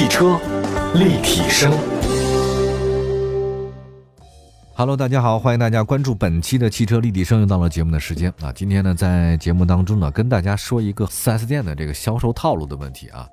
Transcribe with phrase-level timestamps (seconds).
[0.00, 0.40] 汽车
[0.94, 1.70] 立体声。
[4.72, 8.50] Hello，大家好，欢迎大家关注本期的汽车立体声，又到了节目的时间啊。
[8.50, 13.28] 今天呢，在节目当中呢，跟大家说一个 4S 店的这个销售套路的问题啊。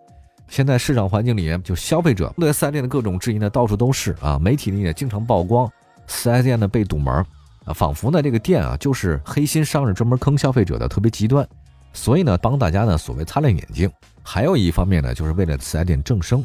[0.49, 4.37] 现在市场环境里，就消费者对 4S 店的各种质疑呢，到处都是啊。
[4.37, 5.71] 媒体呢也经常曝光
[6.09, 7.15] 4S 店呢被堵门
[7.63, 11.47] 啊，仿佛呢这个店啊就是黑心商人专门坑消费者的，特别极端。
[11.93, 13.89] 所以呢，帮大家呢所谓擦亮眼睛。
[14.21, 16.43] 还有一方面呢，就是为了 4S 店正声。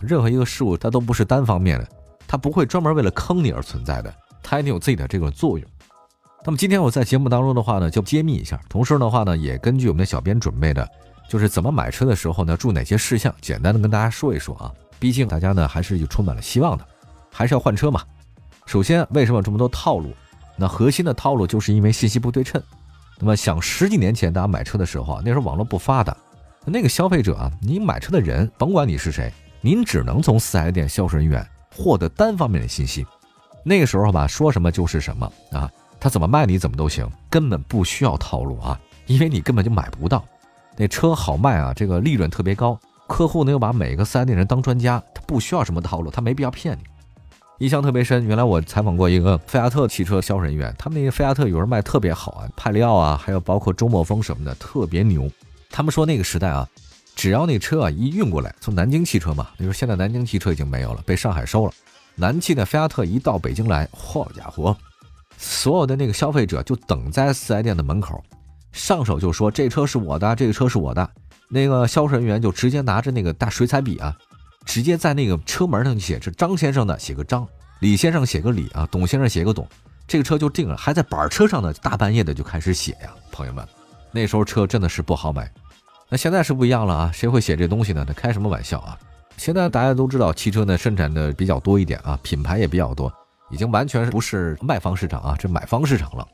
[0.00, 1.88] 任何一个事物它都不是单方面的，
[2.26, 4.14] 它不会专门为了坑你而存在的。
[4.42, 5.68] 它一定有自己的这个作用。
[6.44, 10.86] 那么今天我在节目当中的话呢，就揭秘一下，同时的话呢，也根据我们的小编准备的，
[11.28, 14.70] 就是怎么买车的时候呢，注意哪些事项，简单的跟大家说一说啊。
[14.98, 16.86] 毕竟大家呢还是有充满了希望的，
[17.32, 18.02] 还是要换车嘛。
[18.66, 20.12] 首先，为什么有这么多套路？
[20.56, 22.62] 那核心的套路就是因为信息不对称。
[23.18, 26.16] 那么想十几年前大家买车的时候啊，那时候网络不发达，
[26.64, 29.32] 那个消费者啊，你买车的人，甭管你是谁，
[29.64, 31.42] 您只能从四 S 店销售人员
[31.74, 33.06] 获得单方面的信息。
[33.64, 40.22] 那个时候吧，说什么就是什么啊，他怎么卖你怎么都行，根本不需要套路啊，因为你根本就买不到。
[40.76, 46.84] 那车好卖啊，这个利润特别高，客户呢又把每个四 S 店人当专家，他不需要什么套路，他没必要骗你。
[47.64, 55.26] 印象特别深，原来我采访过一个菲亚特汽车销售人员，他们那个菲亚特有人卖特别好啊，派利奥啊，还有包括周末风什么的，特别牛。
[55.70, 56.68] 他们说那个时代啊，
[57.14, 61.72] 只要那车啊一运过来，从南京汽车嘛，你说现在南京汽车已经没有了，被上海收了。
[62.16, 64.76] 南汽的菲亚特一到北京来，好家伙，
[65.36, 68.22] 所有的那个消费者就等在四 S 店的门口，
[68.72, 71.08] 上手就说这车是我的，这个车是我的。
[71.48, 74.16] 那个销售人员就直接拿着那个大水彩笔啊，
[74.64, 77.44] 直接在那个车门上写着张先生的，写个张；
[77.80, 79.68] 李先生写个李啊，董先生写个董，
[80.06, 80.76] 这个车就定了。
[80.76, 83.66] 还在板车上呢，大半夜的就开始写呀，朋友们，
[84.10, 85.50] 那时候车真的是不好买。
[86.08, 88.04] 那现在是不一样了啊，谁会写这东西呢？
[88.06, 88.98] 他开什么玩笑啊？
[89.36, 93.12] 现在大家都知道，汽车呢生产的比较多一点啊，品牌也比较多，
[93.50, 96.26] 已经完全不是卖方市场啊，这买方市场了。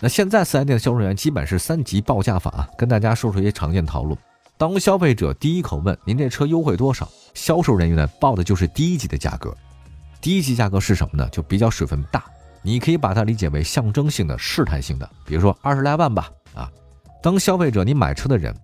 [0.00, 4.18] 那现在四 S 店的销售员基本是三级报价法啊，跟大家说说一些常见套路。
[4.56, 9.54] 当消费者第一口问您这车优惠多少，销售人员呢报的就是第一级的价格。
[10.20, 11.28] 第一级价格是什么呢？
[11.30, 12.24] 就比较水分大，
[12.62, 16.30] 你可以把它理解为象征性的、试探性的，比如说二十来万吧。
[16.54, 16.70] 啊，
[17.22, 18.54] 当消费者你买车的人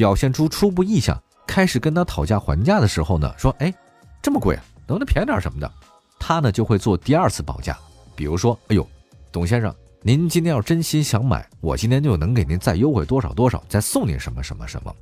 [0.00, 1.22] 表现出初步意向。
[1.46, 3.74] 开始跟他讨价还价的时候呢，说：“哎，
[4.22, 5.70] 这么贵啊，能不能便宜点什么的？”
[6.18, 7.76] 他呢就会做第二次报价，
[8.16, 8.88] 比如说：“哎呦，
[9.30, 14.94] 董先生，您今天要真心想买，我今天就能给您再优惠多少多少，再送您什么什么什么。”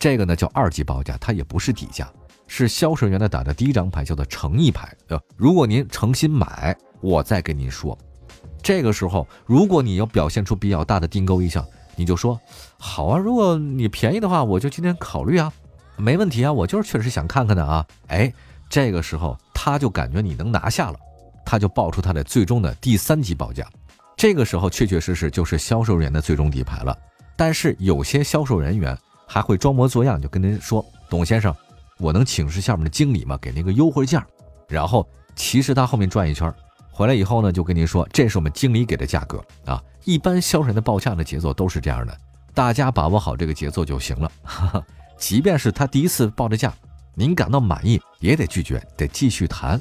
[0.00, 2.10] 这个呢叫二级报价，它也不是底价，
[2.46, 4.96] 是销售员的打的第一张牌，叫做诚意牌。
[5.08, 7.98] 呃，如果您诚心买，我再跟您说。
[8.62, 11.62] 这个时候，如果你要表现出比较大的订购意向，
[11.98, 12.40] 你就说
[12.78, 15.52] ：“好啊，如果你便宜的话，我就今天考虑啊。”
[16.00, 17.84] 没问题啊，我就是确实想看看的啊。
[18.06, 18.32] 哎，
[18.70, 20.98] 这个时候他就感觉你能拿下了，
[21.44, 23.66] 他就报出他的最终的第三级报价。
[24.16, 26.96] 这个时候确确实实就是销售人员的最终底牌了。
[27.36, 31.52] 但是有些销售人员还会装模作样，就跟您说：“董先生，
[31.98, 33.36] 我能请示下面的经理吗？
[33.42, 34.24] 给您个优惠价。”
[34.68, 35.04] 然后
[35.34, 36.52] 其实他后面转一圈，
[36.98, 42.18] 回来以后呢，就跟您说：“这是我们经理给的价格啊。”一般销售人的报价的节奏都是这样的，
[42.52, 44.32] 大家把握好这个节奏就行了。
[45.16, 46.74] 即便是他第一次报的价，
[47.14, 49.80] 您感到满意也得拒绝，得继续谈。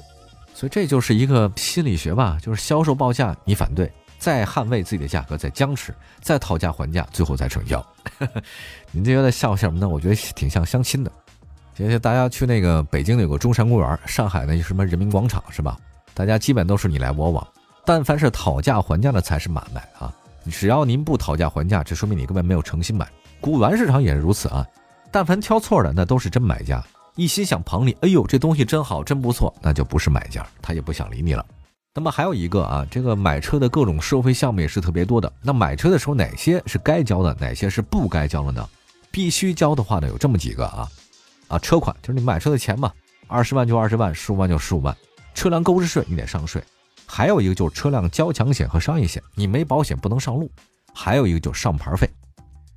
[0.53, 5.91] 所以这就是一个心理学吧，就是销售报价你反对，再捍卫自己的价格，再僵持，
[6.21, 7.83] 再讨价还价，最后再成交。
[8.93, 9.89] 您这有点像什么呢？
[9.89, 11.11] 我觉得挺像相亲的。
[11.75, 15.75] 谢谢大家去那个北京有个中山公园，上海呢什么人民广场是吧？
[16.17, 17.47] 大家基本都是你来我往，
[17.85, 20.11] 但凡是讨价还价的才是买卖啊！
[20.49, 23.07] 只要您不讨价还价，这说明你根本没有诚心买。
[23.39, 24.65] 古玩市场也是如此啊。
[25.11, 26.83] 但凡挑错的，那都是真买家，
[27.17, 27.95] 一心想捧你。
[28.01, 31.45] 哎呦，这东西真好，真不错，那就不是买家，他也不想理你了。
[31.93, 35.31] 那么还有一个啊，这个买车的各种收费项目也是特别多的。
[35.43, 38.67] 那买车的时候，哪些是该交的，哪些是不该交的呢？
[39.11, 40.89] 必须交的话呢，有这么几个啊
[41.47, 42.91] 啊，车款就是你买车的钱嘛，
[43.27, 44.97] 二十万就二十万，十五万就十五万。
[45.37, 46.63] 车辆购置税你得上税，
[47.05, 50.49] 还有一个就是车辆交强险和商业险，你没保险不能上路。
[50.95, 52.09] 还有一个就是上牌费。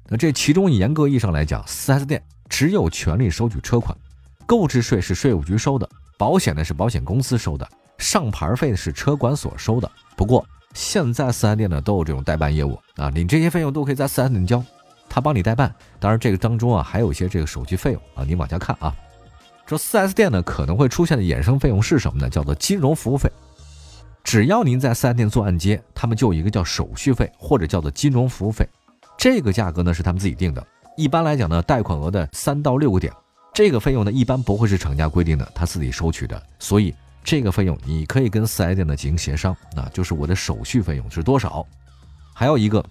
[0.07, 3.97] 那这其中严格意义上来讲，4S 店只有权利收取车款，
[4.45, 7.67] 购置税是税务局收的，保险呢是保险公司收的，
[7.97, 9.91] 上牌费是车管所收的。
[10.15, 14.63] 不过现在 4S 店呢都有这种代办业务啊，你这些费用都可以在 4S 店交，
[15.09, 15.75] 他帮你代办。
[15.99, 18.95] 当然这个当中啊还有一些这个手续费用啊，你往下看啊。
[19.71, 22.29] 说 4S 店呢可能会出现的衍生费用是什么呢？
[22.29, 23.31] 叫做金融服务费。
[24.25, 28.69] 只要您在 4S 店做按揭，他们就有一个叫手续费或者叫做金融服务费。
[29.17, 33.13] 这个价格呢是他们自己定的，一般来讲呢，贷款额的三到六个点，
[33.55, 41.65] 这个费用呢一般不会是厂家规定的，他自己收取的，所以这个费用你可以跟四 S 店的进行协商，那就是我的手续费用是多少。
[42.35, 42.85] 还有一个，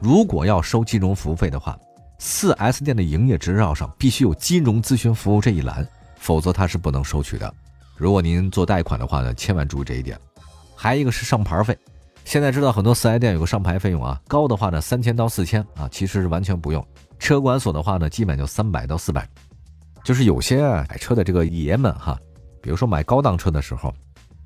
[0.00, 1.78] 如果要收金融服务费的话，
[2.26, 5.86] 四 S 店的营业执照上必须有金融咨询服务这一栏，
[6.16, 7.54] 否则他是不能收取的。
[7.98, 10.18] 如果您做贷款的话呢，千万注意这一点。
[10.74, 11.76] 还有一个是上牌费。
[12.24, 16.82] 现在知道很多四 S 店有个上牌费用啊，高的话呢三千到四千啊，其实是完全不用。
[17.18, 19.28] 车管所的话呢，基本就三百到四百。
[20.02, 22.18] 就是有些买车的这个爷们哈，
[22.62, 23.92] 比如说买高档车的时候，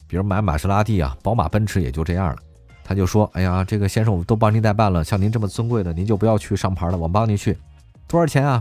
[0.09, 2.39] 比如买玛莎拉蒂啊、宝马、奔驰也就这样了。
[2.83, 7.57] 他就说：“哎呀，这个先生我都帮您代办了，像您这么尊贵的，您就不要去上牌了，我帮您去。
[8.09, 8.61] 多少钱啊？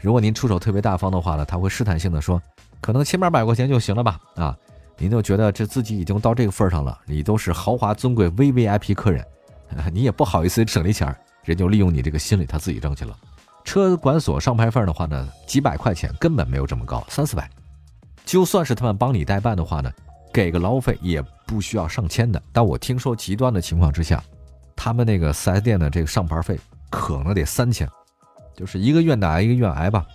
[0.00, 2.42] 如果您出手特别大方的话呢，他会试探性的说，
[2.80, 4.18] 可能千八百块钱就行了吧？
[4.34, 4.56] 啊。”
[4.98, 9.22] 您就觉得这自己已经到这个份上了，你都是豪华尊贵 V V I P 客人，
[9.92, 11.14] 你也不好意思省这钱儿
[11.44, 13.14] 人就利用你这个心理，他自己挣去了。
[13.62, 17.46] 车管所上牌费的话呢，几百块钱根本没有这么高，三四百。
[18.24, 19.92] 就算是他们帮你代办的话呢，
[20.32, 22.42] 给个劳务费也不需要上千的。
[22.50, 24.24] 但我听说极端的情况之下，
[24.74, 26.58] 他们那个四 S 店的这个上牌费
[26.88, 27.86] 可能得三千，
[28.56, 30.06] 就是一个愿打一个愿挨吧。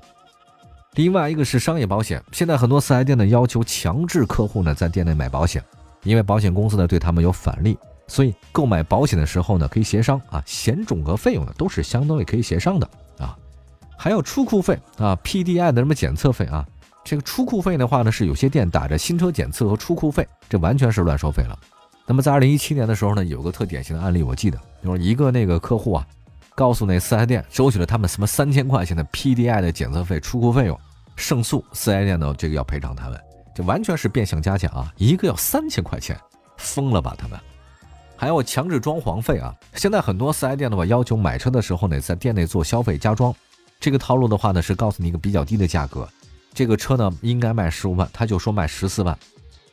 [0.96, 5.64] 另外一个是商业保险，现在很多四 S 店呢要求强制客户呢在店内买保险，
[6.04, 7.78] 因为保险公司呢对他们有返利，
[8.08, 12.90] 所以购买保险的时候呢可以协商啊，险种和费用呢都是相当于可以协商的
[13.20, 13.38] 啊。
[13.98, 16.68] 还有出库费啊，PDI 的什么检测费啊，
[17.06, 21.58] 这个出库费的话呢是有些店打着新车检测和出库费，这完全是乱收费了。
[22.06, 26.06] 那么在二零一七年的时候呢，有个特典型的案例，我记得就是一个那个客户啊。
[26.56, 30.80] 告诉那四 S 店收取了他们什么三千块钱的 PDI 的检测费、出库费用，
[31.16, 33.20] 胜诉四 S 店呢这个要赔偿他们，
[33.56, 34.94] 这完全是变相加价啊！
[34.98, 36.18] 一个要三千块钱，
[36.58, 37.40] 疯了吧他们？
[38.18, 39.56] 还有强制装潢费啊！
[39.74, 43.34] 现在很多四 S 店的话要求买车的时候呢，在店内做消费加装，
[43.80, 46.08] 这个套路的话呢是告诉你一个比较低的价格，
[46.54, 49.18] 这个车呢应该卖十五万，他就说卖十四万，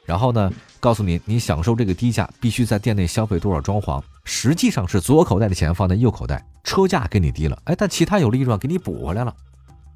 [0.09, 0.51] 然后呢
[0.81, 4.03] 告诉你你享受这个低价，必须在店内消费多少装潢。
[4.25, 9.35] 实际上是左口袋的钱放在右口袋，车价给你低了，哎，但其他有利润给你补回来了。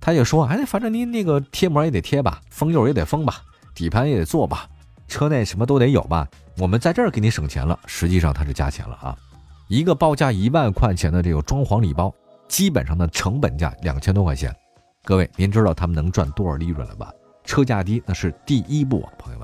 [0.03, 3.41] 他也说，哎，反正您那个贴膜也得贴吧，封釉也得封吧，
[3.75, 4.69] 底盘也得做吧，
[5.09, 6.29] 车内什么都得有吧。
[6.59, 9.17] 我们在这儿给你省钱了，实际上他是加钱了啊。
[9.69, 12.13] 一个报价一万块钱的这个装潢礼包，
[12.49, 14.55] 基本上的成本价两千多块钱。
[15.05, 17.11] 各位，您知道他们能赚多少利润了吧？
[17.45, 19.42] 车价低那是第一步啊，朋友们。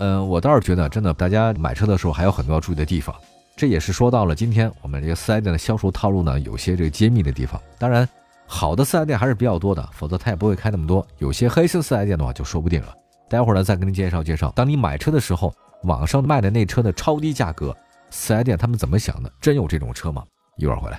[0.00, 3.14] 嗯，我倒是觉得，真的，大家买车的时候还有很多要注意的地方。
[3.54, 7.60] 这也是说到了今天我们这个四 S 店的销售套路呢，有些这个揭秘的地方。
[7.78, 8.08] 当然，
[8.46, 11.06] 好的四 S 店还是比较多的，否则他也不会开那么多。
[11.18, 12.94] 有些黑心四 S 店的话就说不定了。
[13.28, 17.76] 待会儿呢再跟您介绍介绍，当你买车的时候，网上卖的那车的超低价格，
[18.08, 19.30] 四 S 店他们怎么想的？
[19.38, 20.24] 真有这种车吗？
[20.56, 20.98] 一会儿回来。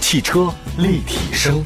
[0.00, 1.62] 汽车立体声，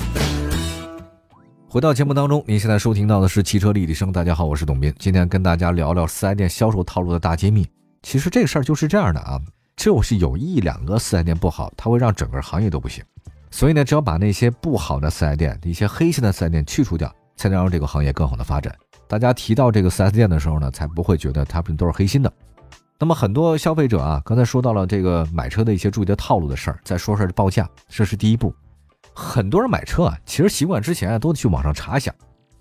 [1.74, 4.12] 回到节目当中，您现在收听到的是汽车立体声。
[4.12, 7.66] 大家好，我是董斌，今天跟大家聊聊四 S 店销售套路的大揭秘。
[8.00, 9.40] 其实这个事儿就是这样的啊。
[9.74, 13.02] 就是有一两个四 S 店不好，它会让整个行业都不行。
[13.50, 18.72] 所以呢，只要把那些不好的四 S 店、一些黑心的四 S 店去除掉，才能让这个行业更好的发展。
[19.08, 22.32] 大家提到这个四 S 店的时候呢，才不会觉得他们都是黑心的。
[23.00, 28.54] 那么很多消费者啊，刚才说到了这个买车的一些注意的套路的事儿，再说说报价，这是第一步。
[29.14, 32.12] 很多人买车啊，其实习惯之前啊，都得去网上查一下。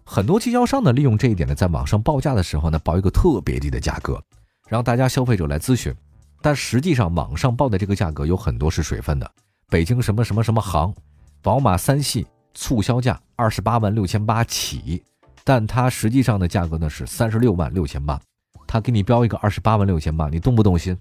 [0.05, 4.22] 很多经销商呢，利用这一点呢，在网上报价的时候呢，报一个特别低的价格，
[4.67, 5.93] 让大家消费者来咨询。
[6.41, 9.31] 但实际上，网上报的这个价格有很多是水分的。
[9.69, 10.93] 北京什么什么什么行，
[11.41, 15.01] 宝马三系促销价二十八万六千八起，
[15.43, 18.19] 但它实际上的价格呢是三十六万六千八。
[18.67, 20.98] 他给你标一个二十八万六千八，你动不动心？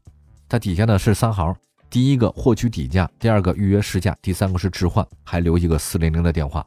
[0.49, 1.55] 它底下呢是三行，
[1.93, 6.67] 第一个获取底价，第二个预约试驾，第三个是置换，还留一个四零零的电话。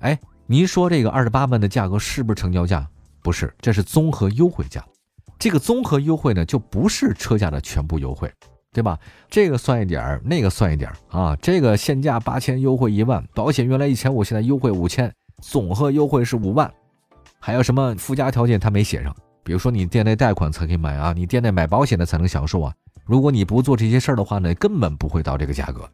[0.00, 2.84] 哎，您说这个二十八万的价格是不是成交价？
[3.22, 4.84] 不是，这是综合优惠价。
[5.38, 8.28] 这个综合优惠呢，就不是车价的全部优惠，
[8.72, 8.98] 对吧？
[9.30, 11.36] 这个算一点儿，那个算一点儿啊。
[11.36, 16.68] 这个现价八千，优惠一万，保险原来一千五，现在优惠五千，总和优惠是五万。
[17.38, 19.14] 还有什么附加条件他没写上？
[19.44, 22.74] 比如说你店内贷款才可以买啊，你店内买保险的才能享受啊。
[23.10, 25.90] 如果你不做这些事儿的话呢，根本不会到这个价格。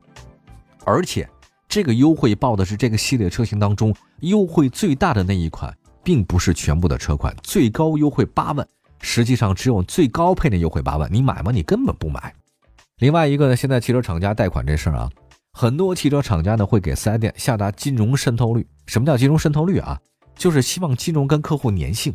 [0.84, 1.26] 而且
[1.66, 8.68] 这个优惠报的是这个系列车型当中优惠最大的那一款，并不是全部的车款，最高优惠八万。
[9.00, 11.50] 实际上只有最高配的优惠八万，你买吗？
[11.50, 12.34] 你根本不买。
[12.98, 15.10] 另外一个呢，现在汽车厂家贷款这事儿啊，
[15.54, 18.66] 很多汽车厂家呢会给四 S 店下达金融渗透率。
[18.84, 19.98] 什么叫金融渗透率啊？
[20.34, 22.14] 就是希望金融跟客户粘性，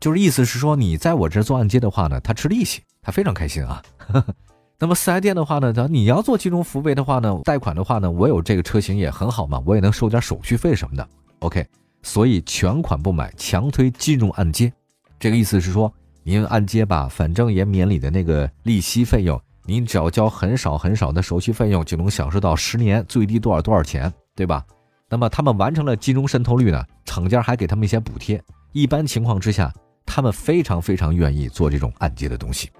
[0.00, 3.82] 就是意思是说你在我这做按揭的话呢，他吃利息，他非常开心啊。
[4.78, 11.08] 那么四 S 店的话呢，他你要做金融服务的话呢，贷款的话呢，我有这个车型也很好嘛，我也能收点手续费什么的。
[11.38, 11.64] OK，
[12.02, 14.72] 所以全款不买，强推金融按揭。
[15.20, 15.92] 这个意思是说，
[16.24, 24.64] 您按揭吧，反正也免你的那个利息费用，您只要交很少很少的手续费用，就能享受到十年最低多少多少钱，对吧？
[25.08, 28.42] 那么他们完成了金融渗透率呢，厂家还给他们一些补贴。
[28.72, 29.72] 一般情况之下，
[30.04, 32.70] 他们非常非常愿意做这种按揭的东西。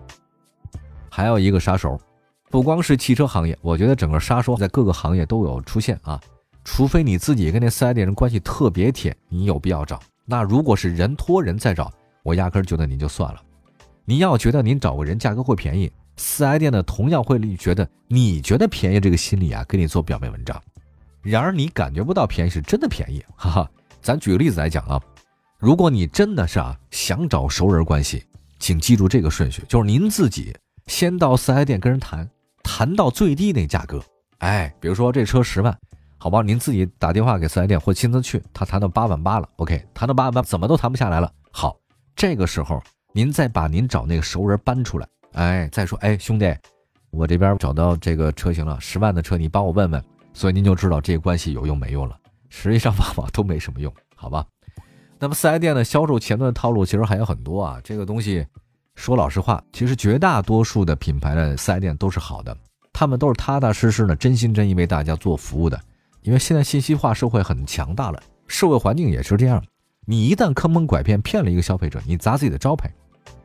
[1.14, 2.00] 还有一个杀手，
[2.50, 6.18] 不光是汽车行业，我觉得整个杀手在各个行业都有出现啊。
[6.64, 10.00] 除非你自己跟那四 S 店人关系特别铁，你有必要找。
[10.24, 11.92] 那如果是人托人再找，
[12.22, 13.42] 我压根儿觉得您就算了。
[14.06, 20.58] 您要觉得您找个人价格会便宜，四 S 店呢同样会觉得你觉得便宜这个心理啊，给你做表面文章。
[21.20, 23.70] 然而你感觉不到便宜是真的便宜，哈哈。
[24.00, 24.98] 咱举个例子来讲啊，
[25.58, 28.24] 如果你真的是啊想找熟人关系，
[28.58, 32.28] 请记住这个顺序，就是您自己先到四 S 店跟人谈，
[32.62, 34.02] 谈到最低那价格。
[34.38, 35.76] 哎，比如说这车十万。
[36.18, 41.32] 好吧，您自己打电话给四 S 店或亲自去，他谈到八万八了，OK，谈到八万八怎么都谈不下来了。
[41.50, 41.76] 好，
[42.14, 42.80] 这个时候
[43.12, 46.54] 您再把您找那个熟人搬出来，哎，再说，哎，兄弟，
[47.10, 50.00] 我这边找到这个车型了，十万的车，你帮我问问。
[50.32, 52.16] 所以您就知道这个关系有用没用了。
[52.48, 54.46] 实际上往往都没什么用，好吧？
[55.18, 57.80] 那么四 S 店的销售前端套路其实还有很多啊。
[57.82, 58.46] 这个东西
[58.94, 62.56] 说老实话，其实绝大多数的品牌的四 S 店都是好的，
[62.92, 65.80] 他们都是踏踏实实的、真心真意为大家做服务的。
[66.20, 69.62] 因为现在信息化社会很强大了，社会环境也是这样。
[70.04, 72.92] 你一旦坑蒙拐骗骗了一个消费者，你砸自己的招牌，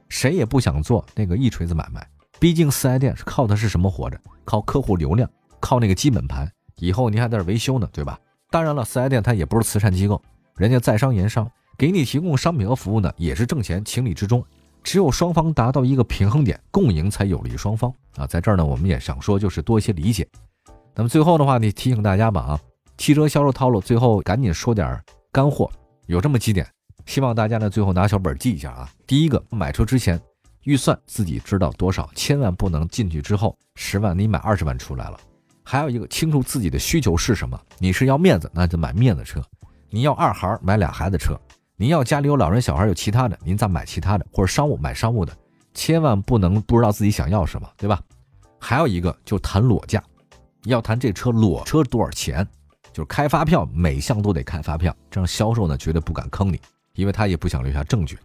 [0.10, 2.08] 谁也不想做那个一锤子买卖。
[2.40, 4.20] 毕竟四 S 店是靠的是什么活着？
[4.46, 5.28] 靠客户流量，
[5.60, 6.48] 靠那个基本盘。
[6.78, 8.20] 以后你还在这维修呢，对吧？
[8.52, 10.22] 当然了，四 S 店它也不是慈善机构，
[10.56, 14.46] 人家在商言商，给你提供商品和服务呢，也是挣钱，情理之中。
[14.88, 18.26] 只有双方达到一个平衡点，共赢才有利于双方啊。
[18.26, 20.26] 在这儿呢，我们也想说，就是多一些理解。
[20.96, 22.60] 那么最后的话，你提醒大家吧啊，
[22.98, 24.98] 汽车销售套路，最后赶紧说点
[25.30, 25.70] 干货，
[26.06, 26.66] 有这么几点，
[27.06, 28.90] 希望大家呢最后拿小本记一下啊。
[29.06, 30.18] 第一个，买车之前
[30.64, 35.20] 预算自己知道多少，千万不能进去之后十万你买二十万出来了。
[35.64, 39.42] 还有一个，清楚自己的需求是什么，你是要面子，那就买面子车；
[39.90, 41.34] 你要二孩买俩孩子车；
[41.80, 45.32] 您要家里有老人小孩有其他的，您再买其他的，或者商务买商务的，
[45.76, 48.02] 千万不能不知道自己想要什么，对吧？
[48.60, 50.04] 还有一个，就谈裸价。
[50.64, 52.46] 要谈这车裸车多少钱，
[52.92, 56.60] 就是开发票，每项都得开发票，这样销售呢绝对不敢坑你，
[56.96, 58.18] 因为他也不想留下证据。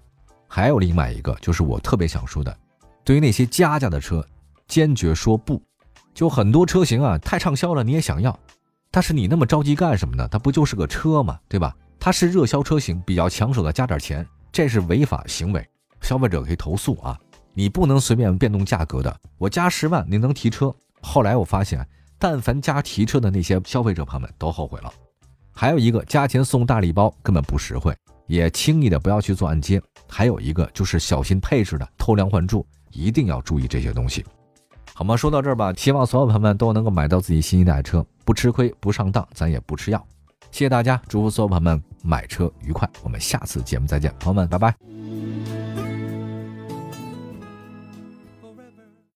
[0.48, 2.56] 还有另外一个，就是我特别想说的，
[3.04, 4.26] 对于那些加价的车，
[4.66, 5.62] 坚决说不。
[6.14, 8.36] 就很多车型啊太畅销了，你也想要，
[8.90, 10.26] 但是你那么着急干什么呢？
[10.32, 11.38] 它不就是个车吗？
[11.48, 11.76] 对吧？
[12.04, 15.64] 它是热销车型，比较抢手的，加点钱，这是违法行为，
[16.00, 17.16] 消费者可以投诉啊！
[17.54, 19.16] 你不能随便变动价格的。
[19.38, 20.74] 我加十万，你能提车？
[21.00, 21.86] 后来我发现。
[22.18, 24.92] 但凡加提车的那些消费者朋友们都后悔了。
[25.52, 29.80] 还有一个加钱送大礼包根本不实惠，也轻易的不要去做按揭。
[30.08, 34.26] 还有一个就是小心配置的偷梁换柱，一定要注意这些东西，
[34.92, 35.16] 好吗？
[35.16, 40.04] 说到这儿吧，希望所有朋友们都能够买到自己心仪的爱车，不吃亏，不上当，咱也不吃药。
[40.50, 45.61] 谢谢大家祝福所有朋友们买车愉快我们下次节目再见朋友们拜拜。